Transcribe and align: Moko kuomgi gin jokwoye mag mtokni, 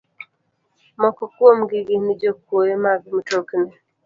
Moko 1.01 1.21
kuomgi 1.33 1.79
gin 1.87 2.05
jokwoye 2.21 2.73
mag 2.83 3.01
mtokni, 3.15 3.71